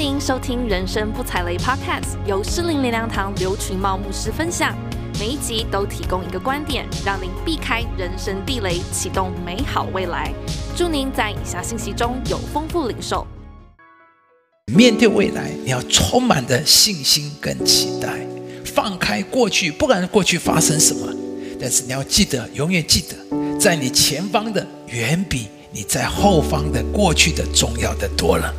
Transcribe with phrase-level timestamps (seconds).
[0.00, 4.74] 您收听《人生不踩雷》Podcast，由诗林灵粮堂刘群茂牧师分享。
[5.18, 10.32] 每一集都提供一个观点，让您避开人生地雷，启动美好未来。
[10.74, 13.26] 祝您在以下信息中有丰富领受。
[14.72, 18.26] 面对未来，你要充满的信心跟期待，
[18.64, 21.14] 放开过去，不管过去发生什么，
[21.60, 25.48] 但是你要记得，永远记得，在你前方的远比。
[25.72, 28.52] 你在后方的过去的重要的多了，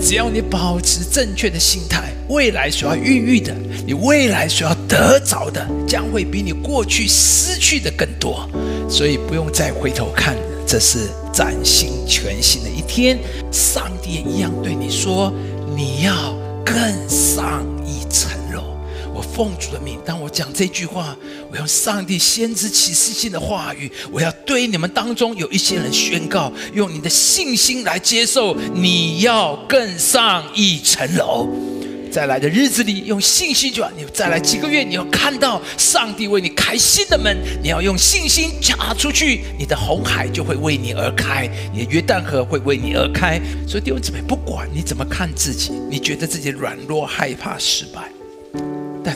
[0.00, 3.54] 只要你保持正确的心态，未来所要孕育的，
[3.86, 8.48] 你未来所要得着的，将会比你过去失去的更多。
[8.88, 10.34] 所以不用再回头看，
[10.66, 13.18] 这是崭新全新的一天。
[13.52, 15.30] 上帝也一样对你说，
[15.76, 16.34] 你要
[16.64, 16.76] 更
[17.08, 17.62] 上。
[19.34, 21.16] 奉主的名，当我讲这句话，
[21.50, 31.48] 我用上帝先知启示性的话语，我要对你们当中有一些人宣告，用你的信心来接受，你要更上一层楼。
[32.12, 43.40] 再来的日子里，用信心就你再来几个月，你要看到上帝为你开新的门，你要用信心踏出去，你的红海就会为你而开，你的约旦河会为你而开。
[43.66, 48.08] 所以弟兄姊妹，不管你怎么看自己，你觉得自己软弱、害怕失败。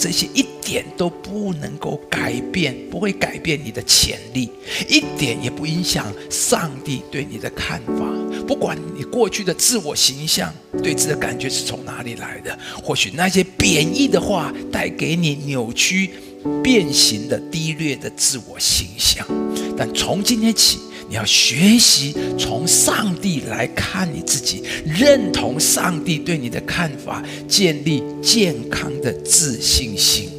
[0.00, 4.50] 这些一点都不能够改变，不会改变你的潜力，
[4.88, 8.06] 一点也不影响上帝对你的看法。
[8.48, 10.50] 不管你过去的自我形象
[10.82, 16.10] 对自己的感觉是从哪里来的，或许那些贬义的话带给你扭曲、
[16.62, 19.26] 变形的低劣的自我形象，
[19.76, 20.78] 但从今天起。
[21.10, 30.30] 你要学习从上帝来看你自己，认同上帝对你的看法，建立健康的自信心。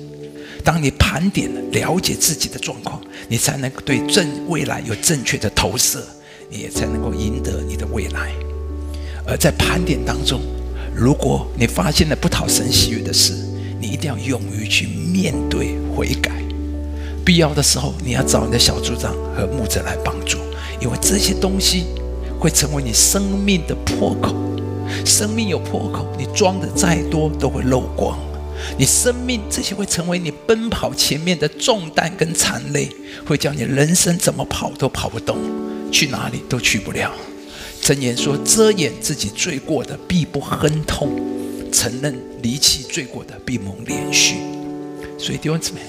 [0.63, 6.07] 当你盘点了、解自己的状况，你才能对正未来有正确的投射，
[6.49, 8.31] 你也才能够赢得你的未来。
[9.27, 10.39] 而在盘点当中，
[10.95, 13.33] 如果你发现了不讨神喜悦的事，
[13.77, 16.31] 你一定要勇于去面对悔改。
[17.25, 20.37] 必要的时候，你要找你的小组长和牧者来帮助。
[20.81, 21.85] 因为这些东西
[22.39, 24.35] 会成为你生命的破口，
[25.05, 28.17] 生命有破口，你装的再多都会漏光。
[28.77, 32.89] 你生命这些会成为你奔跑前面的重担跟残累，
[33.25, 35.37] 会叫你人生怎么跑都跑不动，
[35.91, 37.11] 去哪里都去不了。
[37.81, 41.09] 箴言说：遮掩自己罪过的必不亨通，
[41.71, 44.35] 承认离弃罪过的必蒙怜恤。
[45.17, 45.79] 所以弟兄姊妹，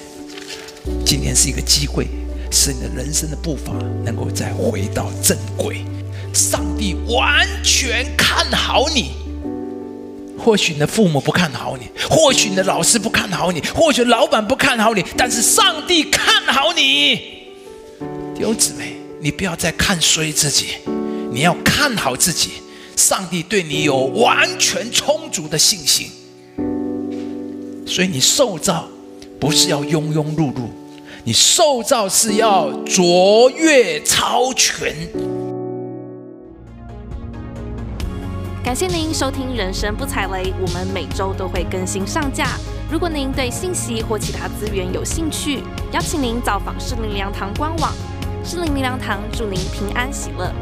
[1.04, 2.06] 今天是一个机会。
[2.52, 3.72] 使你的人生的步伐
[4.04, 5.86] 能够再回到正轨，
[6.34, 9.12] 上帝完全看好你。
[10.38, 17.16] 或许你的父母不看好你，或许你的老师不看好你，或许老板不看好你，但是上帝看好你。
[18.34, 20.66] 弟兄姊妹，你不要再看衰自己，
[21.32, 22.50] 你要看好自己。
[22.96, 26.08] 上帝对你有完全充足的信心，
[27.86, 28.86] 所以你受造
[29.41, 30.68] 不是要庸庸碌碌。
[31.25, 34.93] 你受造是要卓越超群。
[38.65, 42.49] 感谢您收听《人生不踩雷》，我们每周都会更新上架。
[42.91, 45.60] 如果您对信息或其他资源有兴趣，
[45.93, 47.93] 邀请您造访适龄灵粮堂官网。
[48.44, 50.53] 适龄灵粮堂祝您平安喜乐。